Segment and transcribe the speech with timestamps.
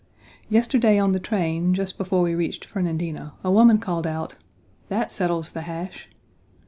[0.49, 4.33] Yesterday on the train, just before we reached Fernandina, a woman called out:
[4.89, 6.09] "That settles the hash."